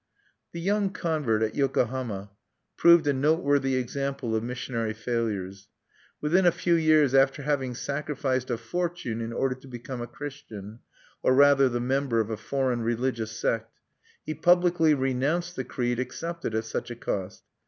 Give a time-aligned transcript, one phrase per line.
[0.51, 2.31] The young convert at Yokohama
[2.75, 5.67] proved a noteworthy example of missionary failures.
[6.21, 10.79] Within a few years after having sacrificed a fortune in order to become a Christian,
[11.21, 13.77] or rather the member of a foreign religious sect,
[14.25, 17.43] he publicly renounced the creed accepted at such a cost.